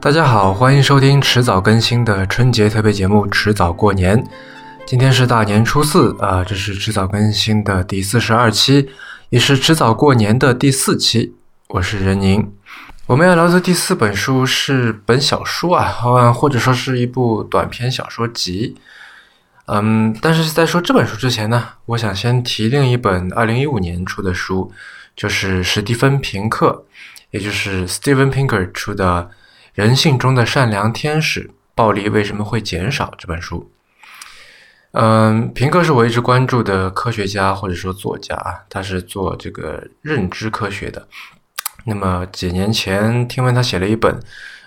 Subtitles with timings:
[0.00, 4.20] 大家好，欢迎收听迟早更新的春节特别节目《迟早过年》。
[4.84, 8.90] 今天是大年初四啊，这是迟早更新的第四十二期，
[9.28, 11.36] 也是迟早过年的第四期。
[11.68, 12.52] 我是任宁，
[13.06, 18.76] 我们要聊的第四本书是本小说啊，或者说是一部短篇小说集。
[19.66, 24.72] 嗯，但是在说这本书之前呢，我想先提另一本二零一五年出的书，
[25.16, 26.84] 就是史蒂芬平克，
[27.30, 29.30] 也就是 Steven Pinker 出的。
[29.74, 33.14] 人性中的善良天使，暴力为什么会减少？
[33.16, 33.72] 这本书，
[34.90, 41.08] 嗯，平克是我一直关注的科学家或者说作家啊，他是做这个认知科学的。
[41.86, 44.20] 那么几年前，听闻他写了一本，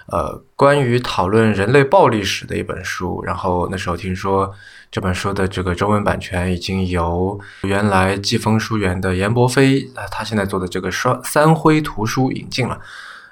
[0.07, 3.23] 呃，关于讨论人类暴力史的一本书。
[3.23, 4.51] 然后那时候听说
[4.91, 12.79] 这本书的这个中文版权已经由原来季风书园的严伯飞啊，他现在做的这个双三辉图书引进了。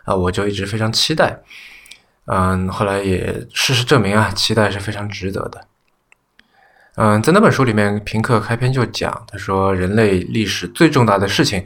[0.06, 1.40] 啊，我就一直非常期待，
[2.26, 5.66] 嗯，后来也事实证明啊，期待是非常值得的。
[6.96, 11.64] 嗯，在那本书里面，平克开篇就讲，他说人类历史最重大的事情，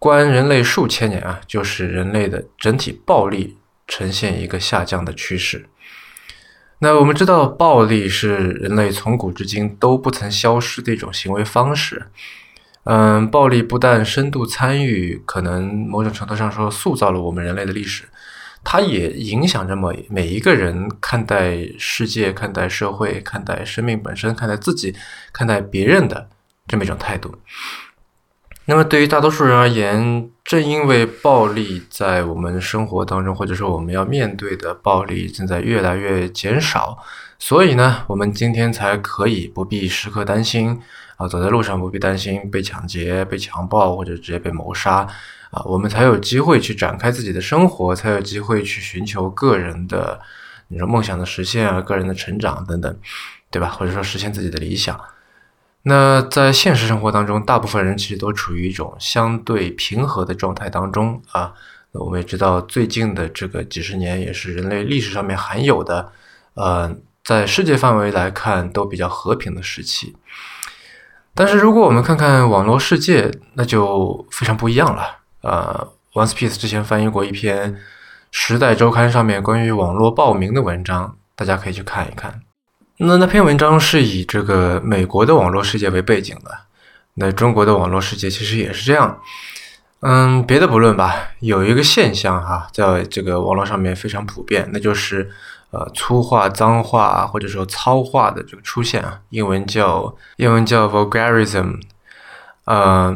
[0.00, 5.68] 关人类数千年啊，就是人类的整体暴力呈现一个下降的趋势。
[6.78, 12.06] 那我们知道，暴力是人类从古至今都不曾消失的一种行为方式。
[12.84, 18.04] 嗯，暴力不但深度参与，可能某种程度上说塑造了我们人类的历史，
[18.62, 24.94] 它也影响着每每一个人看待世界、看待社会、看待生命本身、看待自己、
[25.32, 26.28] 看待别人的
[26.68, 27.34] 这么一种态度。
[28.68, 36.98] 那么，对于大多数人而言，正因为暴力在我们生活当中，或者说我们要面对的暴力正在越来越减少，
[37.38, 40.80] 所以呢，我们今天才可以不必时刻担心。
[41.16, 44.96] 啊，走在路上不必担心被抢劫、被强暴或者直接被谋杀，
[45.50, 50.20] 啊，我们才有机会去展开自己的生活，才有机会去寻求个人的，
[50.68, 52.94] 你说梦想的实现啊，个人的成长等等，
[53.50, 53.68] 对吧？
[53.68, 55.00] 或者说实现自己的理想。
[55.88, 61.52] 那在现实生活当中，大部分人其实都处于一种相对平和的状态当中啊。
[61.92, 66.10] 那我们也知道，最近的这个几十年也是人类历史上面罕有的，
[66.54, 66.92] 呃，
[67.22, 70.16] 在世界范围来看都比较和平的时期。
[71.36, 75.18] 但是如果我们看看网络世界，那就非常不一样了。
[75.42, 77.74] 呃，One Piece 之前翻译过一篇
[78.32, 82.42] 《时代周刊》上面关于网络暴民的文章，大家可以去看一看。
[82.98, 86.50] 那那篇文章是以这个美国的网络世界为背景的，
[87.14, 89.20] 那中国的网络世界其实也是这样。
[90.00, 95.30] 嗯，别的不论吧，有一个现象哈，在这个网络上面非常普遍，那就是。
[95.72, 101.80] 呃，粗话、脏话或者说糙话的这个出现啊，英文叫英文叫 vulgarism，
[102.64, 103.14] 呃，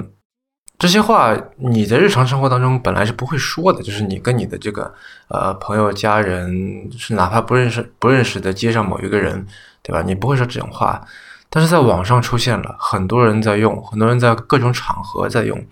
[0.76, 4.92] 这些话你在日常生活当中本来是不会说的，就是你跟你的这个
[5.28, 9.46] 呃朋友、家人是哪怕不认识不认识的街上某一个人，
[9.82, 10.02] 对吧？
[10.02, 11.04] 你不会说这种话，
[11.48, 15.66] 但是在网上出现了，很多人在用，很多人在各种场合在用，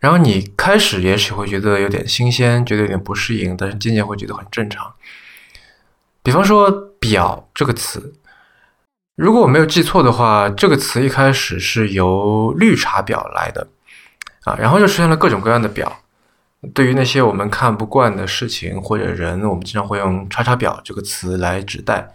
[0.00, 4.92] 然后你开始也许会觉得有点新鲜，觉得有点不适应，但是渐渐会觉得很正常。
[6.22, 6.70] 比方说
[7.00, 8.14] “表”这个词，
[9.14, 13.66] 如果我没有记错的话，这个词一开始是由绿茶婊来的
[14.44, 16.00] 啊，然后就出现了各种各样的表。
[16.72, 22.14] 对于那些我们看不惯的事情或者人，我们经常会用“叉叉婊”这个词来指代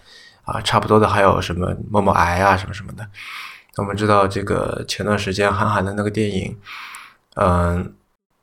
[0.49, 0.61] 啊。
[0.61, 3.07] 差不多的还有什么“某某癌”啊，什么什么的。
[3.77, 6.57] 我们知道这个前段时间韩寒的那个电影，
[7.35, 7.93] 嗯，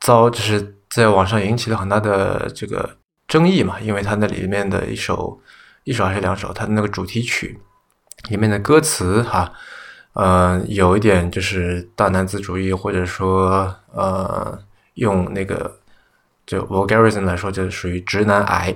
[0.00, 2.96] 遭就是在网上引起了很大的这个
[3.28, 5.40] 争议嘛，因为它那里面的一首。
[5.88, 6.52] 一首还是两首？
[6.52, 7.60] 它的那个主题曲
[8.28, 9.52] 里面的歌词，哈，
[10.14, 14.58] 嗯，有一点就是大男子主义，或者说，呃，
[14.94, 15.78] 用那个
[16.44, 18.74] 就 vulgarism 来说，就属于直男癌，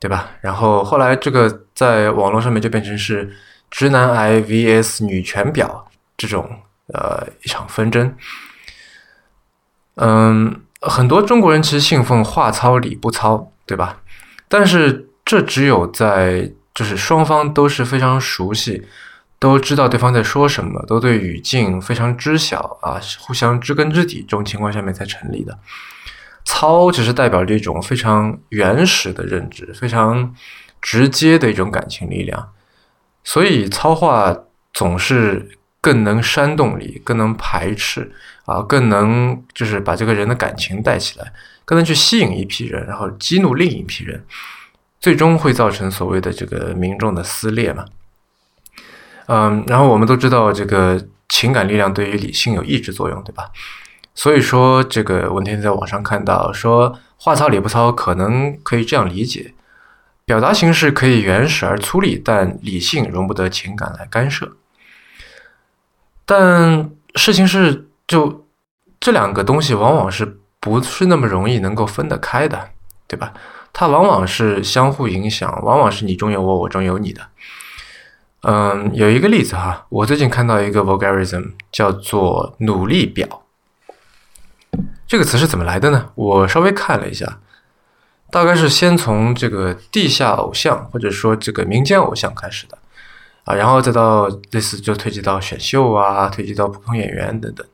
[0.00, 0.30] 对吧？
[0.40, 3.30] 然后后来这个在网络上面就变成是
[3.70, 5.84] 直男癌 vs 女权婊
[6.16, 6.48] 这种
[6.92, 8.14] 呃一场纷争。
[9.94, 14.00] 嗯，很多中国人其实信奉话糙理不糙，对吧？
[14.48, 15.04] 但是。
[15.28, 18.82] 这只有在就是双方都是非常熟悉，
[19.38, 25.58] 都知道对方在说什么，都对语境非常知晓啊，互相知根知底这种情况下面才成立的。
[26.46, 30.34] 糙只是代表着一种非常原始的认知，非常
[30.80, 32.52] 直接的一种感情力量，
[33.24, 34.36] 所以糙话
[34.72, 38.12] 总是更能煽动你，更能排斥
[38.44, 41.32] 啊，更能就是把这个人的感情带起来，
[41.64, 44.24] 更能去吸引一批人，然后激怒另一批人。
[45.00, 47.84] 最终会造成所谓的这个民众的撕裂嘛？
[49.26, 53.48] 嗯，然后我们都知道，这个情感力量对于理性有抑制作用，对吧？
[54.14, 59.54] 所以说，这个文天在网上看到说，话糙理不糙，可能可以这样理解：
[60.28, 64.58] 表达形式可以原始而粗粝，但理性容不得情感来干涉。
[66.26, 68.46] 但事情是，就
[69.00, 72.68] 这两个东西往往是不是那么容易能够分得开的，
[73.06, 73.32] 对吧？
[73.72, 77.22] 它往往是相互影响，往往是你中有我，我中有你的。
[78.42, 83.44] 嗯，有一个例子哈，我最近看到一个 vulgarism 叫做“努力表”，
[85.08, 86.10] 这个词是怎么来的呢？
[86.14, 87.40] 我稍微看了一下，
[88.30, 92.76] 大概是先从这个地下偶像或者说这个民间偶像开始的
[93.44, 97.66] 啊，然后再到类似就推及到选秀啊，推及到普通演员等等。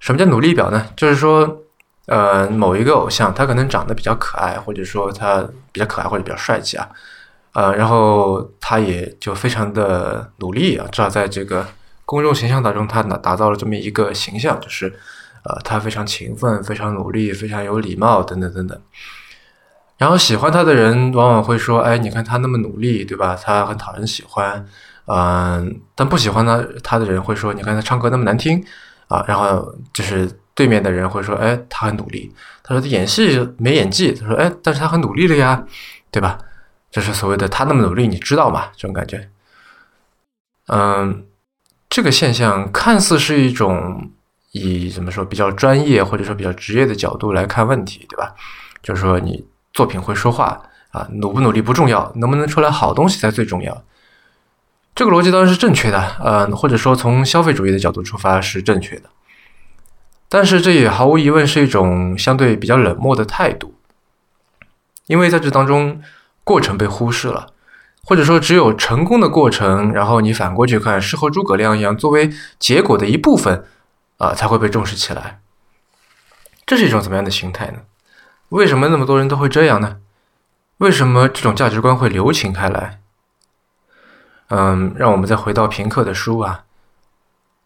[0.00, 0.86] 什么叫努力表呢？
[0.96, 1.64] 就是说，
[2.06, 6.88] 呃，某一个偶像他可能长得比较可爱，或者说他比较可爱或者比较帅气啊。
[7.52, 11.66] 呃，然后他也就非常的努力啊，至少在这个
[12.06, 14.86] 公众形象当中，他打打造了这么一个形象，就是
[15.44, 18.80] 呃，他非常勤奋、非常努力、非常有礼貌等等等等。
[19.98, 23.36] 然后喜欢他的人往往会说：“哎，你看他那么努力，对吧？
[23.36, 24.64] 他很讨人喜欢。”
[25.10, 28.64] 嗯，但不喜欢他他的人会说：“你看他唱歌那么难听
[29.08, 34.12] 啊。”然后就是对面的人会说：“哎，他很努力。”他说他演戏没演技。
[34.12, 35.64] 他说：“哎，但是他很努力了呀，
[36.10, 36.38] 对吧？”
[36.92, 38.68] 就是所谓的他那么努力，你知道吗？
[38.76, 39.28] 这种感觉，
[40.68, 41.24] 嗯，
[41.88, 44.10] 这个现象看似是一种
[44.52, 48.34] 以怎么说比较专业或者说比较职业的角度来看问题，对吧？
[48.82, 49.44] 就是说你
[49.78, 50.60] 作品会说话
[50.90, 53.84] 啊，努不努力不重要，能不能出来好东西才最重要。
[54.92, 59.04] 这个逻辑当然是正确的，呃，或者说从消费主义的角度出发是正确的，
[60.28, 63.76] 但是这也毫无疑问是一种相对比较冷漠的态度，
[65.06, 66.02] 因为在这当中。
[66.48, 67.48] 过程被忽视了，
[68.06, 73.66] 或者说只有成功的过程，然后你反过去看，是和诸葛亮一样，作为结果的一部分，
[74.16, 75.40] 啊，才会被重视起来。
[76.64, 77.80] 这是一种怎么样的心态呢？
[78.50, 79.98] 为什么那么多人都会这样呢？
[80.78, 83.00] 为什么这种价值观会流行开来？
[84.48, 86.64] 嗯，让我们再回到平克的书啊，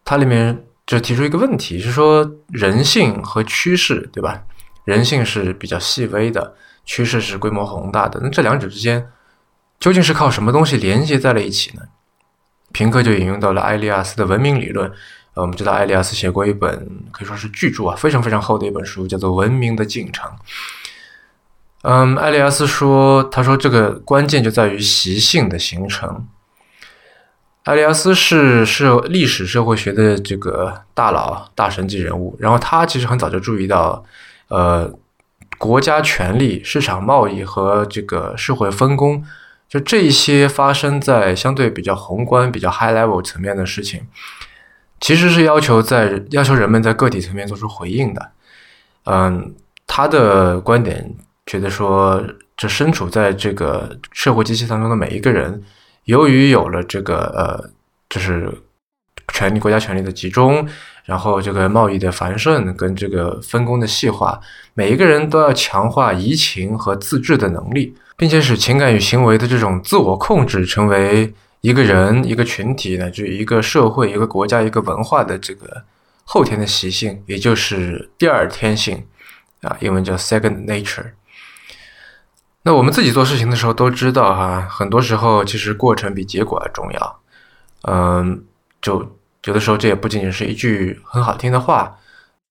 [0.05, 4.43] 它里面就提出一个问题，是说人性和趋势，对吧？
[4.85, 6.57] 人性是比较细微的。
[6.85, 9.09] 趋势是规模宏大的，那这两者之间
[9.79, 11.83] 究竟是靠什么东西连接在了一起呢？
[12.73, 14.91] 平克就引用到了埃利亚斯的文明理论。
[15.35, 16.71] 呃，我们知道埃利亚斯写过一本
[17.11, 20.31] 可以说是巨著啊，非常非常厚的一本书，叫做《文明的进程》。
[21.83, 26.27] 嗯，埃利亚斯说，他说这个关键就在于习性的形成。
[27.65, 34.05] 埃利亚斯是是历史社会学的这个大佬、大神级人物，然后他其实很早就注意到，
[34.49, 34.93] 呃。
[35.59, 39.25] 国家权力、市场贸易和这个社会分工，
[39.69, 44.05] 就这些发生在相对比较宏观、比较 high level 层面的事情，
[45.03, 48.31] 其实是要求在要求人们在个体层面做出回应的。
[49.05, 49.55] 嗯，
[49.87, 51.15] 他的观点
[51.45, 52.25] 觉得说，
[52.57, 55.63] 这身处在这个社会机器当中的每一个人，
[56.05, 57.71] 由于有了这个呃，
[58.09, 58.49] 就是
[59.35, 60.67] 权力、国家权力的集中。
[61.05, 64.41] 然后，这个贸易的繁盛跟这个分工的细化，
[64.75, 75.83] 每一个人都要强化移情和自治的能力，并且使情感与行为的这种自我控制成为一个人、一个群体乃至一个社会、一个国家、一个文化的这个
[76.25, 79.07] 后天的习性，也就是第二天性
[79.63, 81.13] 啊，英文叫 second nature。
[82.65, 87.21] 那我们自己做事情的时候都知道哈，很多时候其实过程比结果还重要。
[87.89, 88.45] 嗯，
[88.83, 89.19] 就。
[89.45, 91.99] 有的时候，这也不仅仅是一句很好听的话，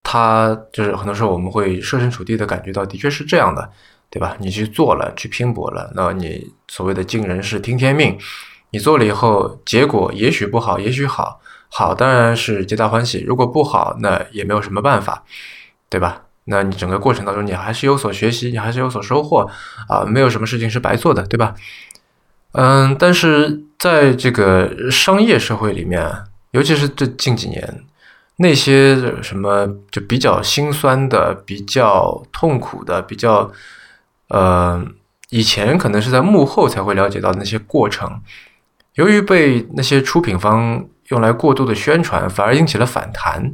[0.03, 3.71] 它就是很多时候我们会设身处地的感觉到，的确是这样的，
[4.09, 4.35] 对吧？
[4.41, 8.19] 你去做了，去拼搏了，那你所谓的尽人事听天命，
[8.71, 15.23] 你做了以后，结果也许不好，也许好，好当然是皆大欢喜；如果不好，那也没有什么办法，
[15.89, 16.23] 对吧？
[16.45, 19.47] 那你整个过程当中，你还是有所学习，你还是有所收获
[19.87, 21.53] 啊，没有什么事情是白做的，对吧？
[22.53, 26.23] 嗯，但是在这个商业社会里面。
[26.51, 27.85] 尤其是这近几年，
[28.35, 33.49] 那些什么就比较心酸的、比较痛苦的、比较
[34.27, 34.85] 呃，
[35.29, 38.21] 以前可能是在幕后才会了解到那些过程，
[38.95, 43.53] 由于被那些出品方用来过度的宣传，反而引起了反弹。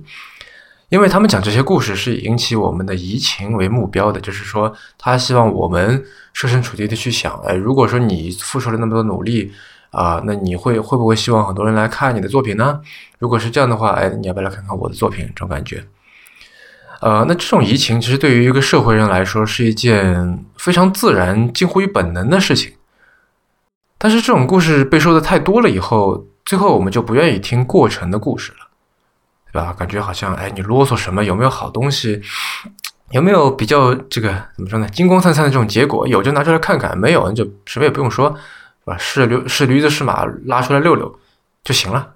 [0.89, 6.03] 因为他们讲这些故事是引起我们的移情为目标的，就是说他希望我们
[6.33, 9.51] 设身处地的去想：哎，如果说你付出了那么多努力。
[9.89, 12.81] 啊，那你会会不会希望很多人来看你的作品呢？
[13.19, 15.25] 如果是这样的话，哎，你要不要来看看我的作品？
[15.27, 15.81] 这种感觉，
[16.99, 22.73] 呃，那这种移情其实对于一个社会人来说是一件非常自然、近乎于本能的事情。
[23.97, 28.57] 但是这种故事被说的太多了以后，最后我们就不愿意听过程的故事了。
[29.53, 29.73] 对吧？
[29.73, 31.23] 感觉好像哎，你啰嗦什么？
[31.23, 32.21] 有没有好东西？
[33.11, 34.87] 有没有比较这个怎么说呢？
[34.89, 38.27] 金光灿灿的这种结果，有就拿出来看看，没有就什么也不用说，
[38.83, 38.97] 是吧？
[38.99, 41.17] 是驴是驴子是马，拉出来溜溜
[41.63, 42.11] 就行了。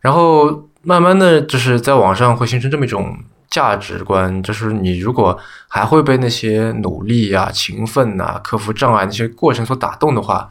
[0.00, 3.16] 然后慢慢的就是在网上会形成这么一种
[3.48, 5.38] 价值观，就是你如果
[5.68, 10.50] 还会被那些努力呀、勤奋呐、克服障碍那些过程所打动的话，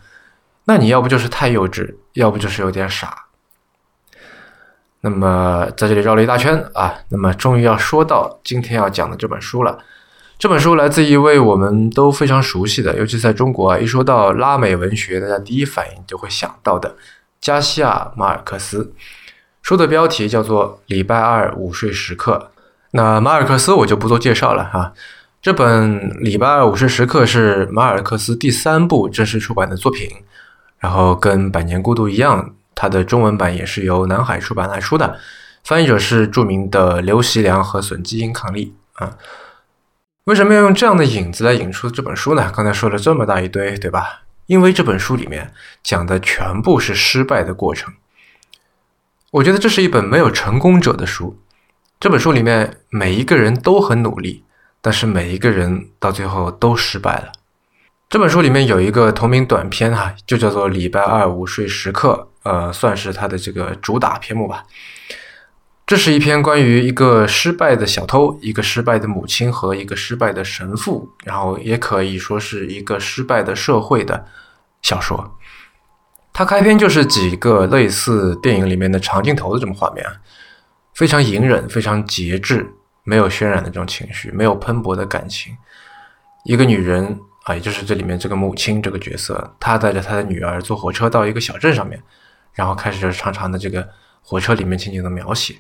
[0.65, 3.25] 那你要不就是太幼稚，要不就是有点傻。
[5.01, 9.77] 那么在这里绕了一大圈啊，那么终于要说到今天要讲的这本书了。
[10.39, 16.96] 这本书来自一位我们都非常熟悉的，尤其在中国啊，一说到拉美文学，大家第一反应就会想到的
[17.41, 18.93] 加西亚·马尔克斯。
[19.62, 22.50] 书的标题叫做《礼拜二午睡时刻》。
[22.91, 24.93] 那马尔克斯我就不做介绍了哈。
[25.41, 30.10] 这本《礼拜二午睡时刻》是马尔克斯第三部正式出版的作品，
[30.84, 32.54] 然后跟《百年孤独》一样。
[32.75, 35.18] 它的中文版也是由南海出版来出的，
[35.63, 39.16] 翻译者是著名的刘习良和损基英伉俪啊。
[40.25, 42.52] 为什么要用这样的引子来引出这本书呢？
[42.54, 44.24] 刚才说了这么大一堆，对吧？
[44.48, 47.94] 因为这本书里面讲的全部是失败的过程。
[49.32, 51.40] 我觉得这是一本没有成功者的书。
[52.00, 54.44] 这本书里面每一个人都很努力，
[54.82, 57.32] 但是每一个人到最后都失败了。
[58.13, 62.29] 这本书里面有一个同名短片哈，就叫做《礼拜二午睡时刻》。
[62.48, 64.65] 呃，算是它的这个主打篇目吧。
[65.88, 74.27] 这是一篇关于一个失败的小偷、一个失败的母亲和一个失败的神父，然后也可以说是一个失败的社会的
[74.84, 75.36] 小说。
[76.32, 80.13] 它开篇就是几个类似电影里面的长镜头的这种画面啊，
[80.93, 85.58] 非常隐忍、非常节制，没有渲染的这种情绪，没有喷薄的感情。
[86.46, 92.02] 一个女人啊，也就是这里面这个母亲这个角色，她带着她的女儿坐火车到一个小镇上面。
[92.56, 93.90] 然后开始就是长长的这个
[94.22, 95.56] 火车里面情景的描写，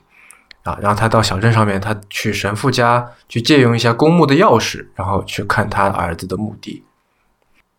[0.61, 6.83] 啊，然后他到小镇上面，他去神父家去借用一下公墓的钥匙，然后去看他儿子的墓地。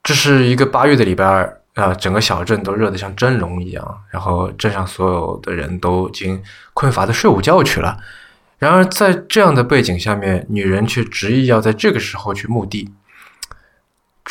[0.02, 6.42] 这是一个八月的礼拜二，啊，整个小镇都热得像蒸笼一样，然后镇上所有的人都已经
[6.72, 7.96] 困乏的睡午觉去了。
[8.58, 12.92] 然而在这样的背景下面，女人却执意要在这个时候去墓地，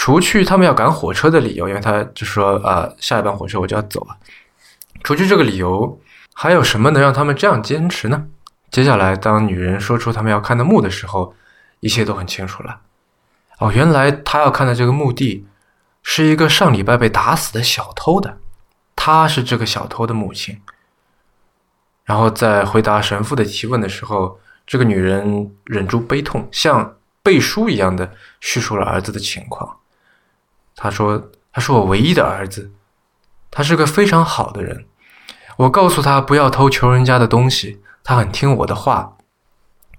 [0.04, 4.18] 除去他们要赶火车的理由，因为他就说啊，下一班火车我就要走了。
[5.02, 5.98] 除去这个理由，
[6.34, 8.26] 还有什么能让他们这样坚持呢？
[8.70, 11.34] 接下来，当女人说出他们要看的墓的时候，
[11.80, 12.82] 一切都很清楚了。
[13.60, 15.48] 哦，原来他要看的这个墓地，
[16.02, 18.40] 是一个上礼拜被打死的小偷的，
[18.98, 20.60] 他是这个小偷的母亲。
[22.04, 29.78] 然后在回答神父的提问的时候，这个女人忍住悲痛，像背书一样的叙述了儿子的情况。
[30.76, 32.72] 他说：“他是我唯一的儿子，
[33.52, 34.86] 他是个非常好的人。”
[35.58, 39.18] 我告诉他不要偷穷人家的东西，他很听我的话。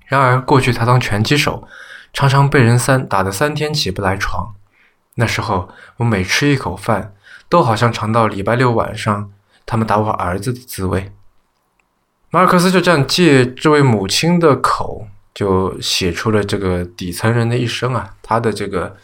[0.06, 1.66] 然而过去他当拳击手，
[2.12, 4.54] 常常被人三打的三天起不来床。
[5.14, 7.14] 那时候我每吃一口饭，
[7.48, 9.30] 都好像尝到礼拜六晚上
[9.64, 11.12] 他们打我儿子的滋味。
[12.30, 18.96] 马尔克斯就这样借这位母亲的口，就写出了这个底层人的一生啊，他的这个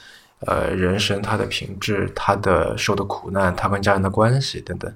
[0.46, 4.92] 呃人生，他的品质，他的受的苦难，他跟家人的关系等等。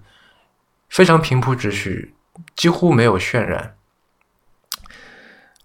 [0.88, 2.14] 非常平铺直叙，
[2.54, 3.74] 几乎没有渲染。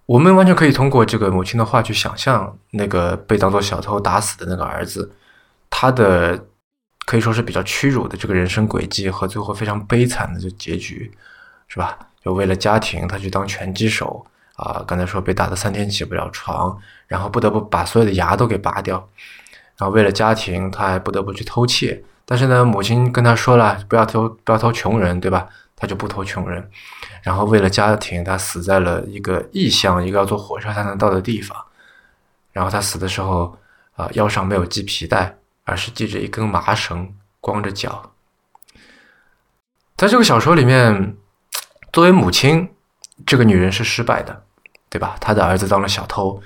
[0.05, 5.13] 我们完全可以通过这个母亲的话去想象那个被当做小偷打死的那个儿子，
[5.69, 6.48] 他的
[7.05, 11.12] 可以说是比较屈辱的这个人生轨迹和最后非常悲惨的这结局，
[11.67, 12.00] 是吧？
[12.25, 14.83] 就为了家庭，他去当拳击手啊。
[14.88, 19.07] 刚才说被打的三天起不了床，然后不得不把所有的牙都给拔掉，
[19.79, 22.03] 然后为了家庭，他还不得不去偷窃。
[22.25, 25.48] 但是呢，母亲跟他说了，不要偷，不要偷穷人，对吧？
[25.75, 26.69] 他就不偷穷人。
[27.24, 31.57] 然后为了家庭，他死在了一个异乡，一个要坐火车才能到的地方。
[32.51, 33.57] 然后他死的时候，
[33.95, 38.12] 啊，腰上没有系皮带，而是系着一根麻绳，光着脚。
[39.95, 41.15] 在这个小说里面，
[41.93, 42.69] 作为母亲，
[43.25, 44.43] 这个女人是失败的，
[44.89, 45.15] 对吧？
[45.21, 46.41] 她的儿子当了小偷，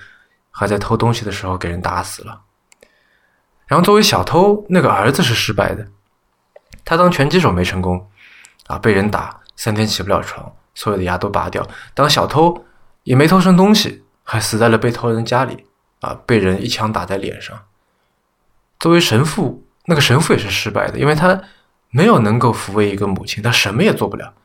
[0.51, 2.39] 还在偷东西的时候给人打死了。
[3.73, 5.87] 然后作为小偷，那个儿子是失败的，
[6.85, 8.07] 他当拳击手没成功，
[8.67, 11.67] 啊，被人打三天起不了床，所有的牙都拔掉。
[11.95, 12.65] 当小偷
[13.01, 15.65] 也没偷成东西，还死在了被偷人家里，
[16.01, 17.59] 啊，被人一枪打在脸上。
[18.79, 21.41] 作为神父，那个神父也是失败的，因为他
[21.89, 24.35] 没有能够抚慰一个母亲，他什么也做不了，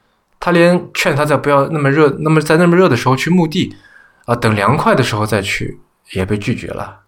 [0.40, 3.76] 他连劝他在不要那么热，那么在那么热的时候去墓地，
[4.24, 5.82] 啊，等凉快的时候再去，
[6.12, 7.00] 也被拒绝了。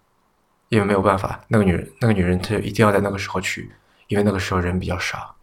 [0.70, 3.70] 因为没有办法，那个女人，那个女人，她就一定要在那个时候去，
[4.08, 5.34] 因为那个时候人比较少。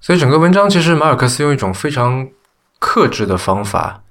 [0.00, 2.28] 所以整个文章其实马尔克斯用一种非常
[2.78, 4.04] 克制的方法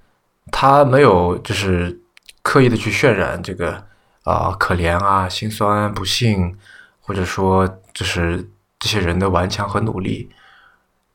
[0.52, 2.02] 他没有就是
[2.42, 3.86] 刻意的去渲染这个
[4.24, 6.58] 啊可怜啊、心酸、不幸，
[7.00, 10.30] 或者说就是这些人的顽强和努力。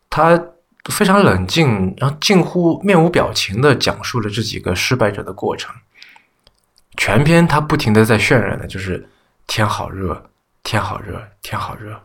[0.09, 0.43] 他
[0.91, 5.75] 非常冷静，然后近乎面无表情的讲述了这几个失败者的过程。
[7.05, 9.09] 全篇他不停的在渲染的就是
[9.49, 10.31] 天好热，
[10.63, 12.01] 天好热，天好热。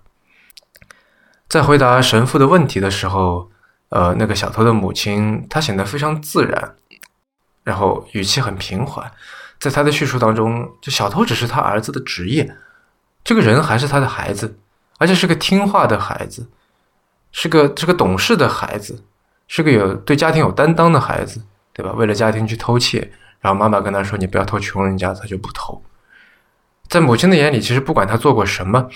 [1.47, 3.51] 在回答神父的问题的时候，
[3.89, 6.75] 呃，那个小偷的母亲她显得非常自然，
[7.63, 9.11] 然后语气很平缓。
[9.59, 12.57] 在他的叙述当中，就小偷只是他儿子的职业，
[13.23, 14.57] 这个人还是他的孩子，
[14.97, 16.49] 而且是个听话的孩子。
[17.31, 19.03] 是个是个懂事的孩子，
[19.47, 21.91] 是个有对家庭有担当的孩子，对吧？
[21.91, 25.81] 为了家庭去偷窃，然后妈妈跟他说：“你不要偷穷人家。”他就不偷。
[26.89, 28.89] 在母亲的眼里，其实不管他做过什么，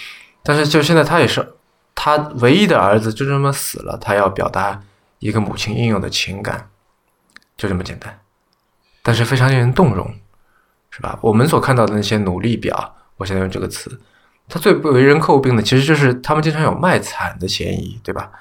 [0.43, 1.55] 但是就现在他也是
[1.93, 4.81] 他唯一的儿子，就这么死了，他要表达
[5.19, 6.69] 一个母亲应有的情感，
[7.57, 8.19] 就这么简单。
[9.03, 10.13] 但是非常令人动容，
[10.89, 11.19] 是吧？
[11.21, 13.99] 我们所看到的那些努力表，我现在用这个词。
[14.47, 18.31] 他最不为人诟病的，其实就是他们经常有卖惨的嫌疑，对吧？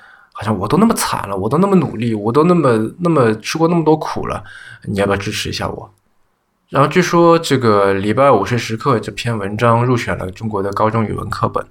[0.40, 2.70] 好像我都那么惨了，我都那么努力，我都那么
[3.00, 4.42] 那么吃过那么多苦了，
[4.84, 5.92] 你要不要支持一下我？
[6.70, 11.62] 然后据说这个礼拜五是时刻这篇文章入选了中国的高中语文课本，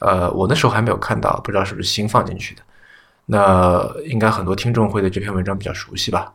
[0.00, 2.62] 呃，我那时候还没有看到，不知道是不是新放进去的。
[3.26, 6.32] 那应该很多听众会对这篇文章比较熟悉吧？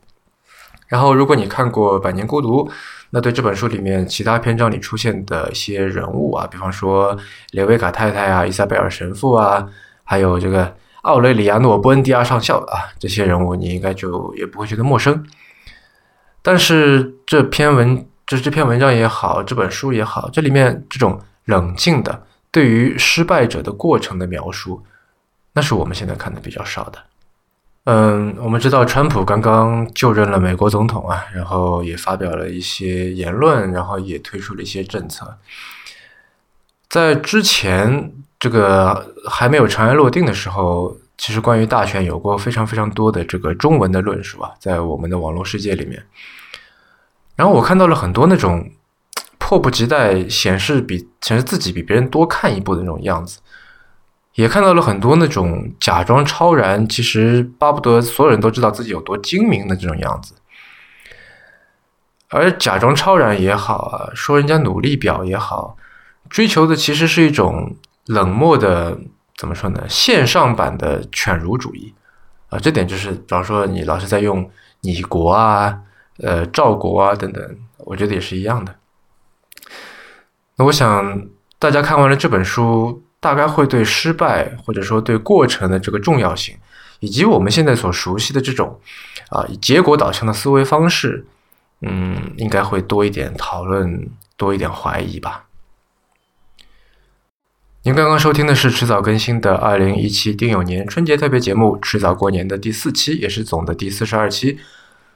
[0.88, 2.66] 然后如果你看过《百年孤独》。
[3.16, 7.16] 那对这本书里面其他篇章里出现的一些人物啊，比方说
[7.52, 9.70] 雷维卡太太啊、伊莎贝尔神父啊，
[10.04, 15.26] 还有这个奥雷里亚诺·波恩迪亚上校啊，这些人物你应该就也不会觉得陌生。
[16.42, 24.84] 但是这篇文，这这篇文章也好，这本书也好，这里面这种冷静的对于失败者的过程的描述，
[25.54, 27.00] 那是我们现在看的比较少的。
[27.86, 35.38] 嗯，我们知道川普刚刚就任了美国总统啊，然后也发表了一些言论，然后也推出了一些政策。
[36.88, 38.12] 在之前
[38.44, 46.04] 这个还没有尘埃落定的时候，其实关于大选有过非常非常多的这个中文的论述啊，在我们的网络世界里面。
[47.38, 48.70] 然后我看到了很多那种
[49.38, 53.40] 迫不及待显示比显示自己比别人多看一步的那种样子。
[54.34, 60.34] 也看到了很多那种假装超然，其实巴不得所有人都知道自己有多精明的这种样子。
[62.28, 65.78] 而假装超然也好啊，说人家努力表也好，
[66.30, 68.98] 追求的其实是一种冷漠的，
[69.36, 69.84] 怎么说呢？
[69.90, 71.94] 线上版的犬儒主义
[72.50, 74.50] 啊，这点就是，比方说你老是在用
[74.82, 75.80] 你国啊、
[76.20, 78.76] 呃赵国啊等等，我觉得也是一样的。
[80.56, 83.04] 那我想大家看完了这本书。
[83.24, 86.54] 大概会对失败，或者说对过程的这个重要性，
[87.00, 88.78] 以及我们现在所熟悉的这种
[89.30, 91.26] 啊以结果导向的思维方式，
[91.80, 95.46] 嗯，应该会多一点讨论，多一点怀疑吧。
[97.86, 104.58] 您刚刚收听的是迟早更新的二零一七丁酉年春节特别节目《迟早过年》的第四期，也是总的第四十二期。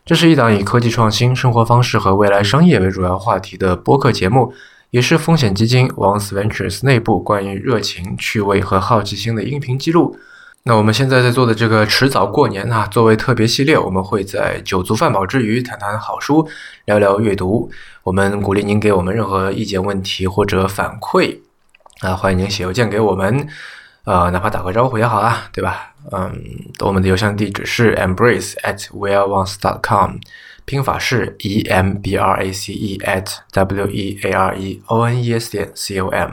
[0.06, 4.54] 这是一档以科技创新、生活方式和未来商业为主要话题的播客节目。
[4.90, 10.18] 也是风险基金 Once Ventures 内部关于热情、趣味和好奇心的音频记录。
[10.64, 16.46] 那我们现在在做的这个迟早过年啊，作为特别系列，我们会在酒足饭饱之余谈谈好书，
[16.84, 17.72] 聊聊阅读。
[18.04, 21.38] 我们鼓励您给我们任何意见、问题或者反馈
[22.02, 23.48] 啊，欢迎您写邮件给我们，
[24.06, 25.94] 呃，哪怕打个招呼也好啊，对吧？
[26.12, 26.32] 嗯，
[26.80, 30.18] 我们的邮箱地址是 embrace at weareones.com。
[30.66, 35.24] 拼法是 e m b r a c e at w e a r e o n
[35.24, 36.32] e s 点 c o m。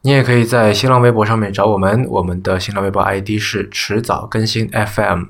[0.00, 5.24] 你也可以在新浪微博上面找我们，我们的新浪微博 ID 是迟早更新 FM。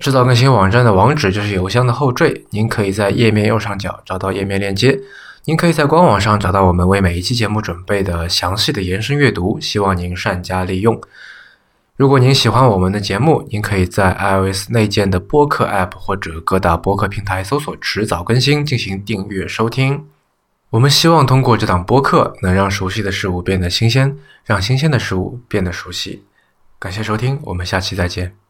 [0.00, 4.98] 迟早更新网站的网址就是邮箱的后缀，您可以在页面右上角找到页面链接。
[5.46, 10.98] 您可以在官网上找到我们为每一期节目准备的详细的延伸阅读，希望您善加利用。
[11.96, 20.06] 如果您喜欢我们的节目，您可以在 iOS 内建的播客 App 或者各大播客平台搜索“迟早更新”进行订阅收听。
[20.70, 26.24] 我们希望通过这档播客，能让熟悉的事物变得新鲜，让新鲜的事物变得熟悉。
[26.78, 28.43] 感谢收听，我们下期再见。